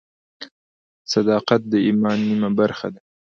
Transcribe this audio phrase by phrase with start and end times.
[1.13, 3.01] صداقت د ایمان نیمه برخه ده.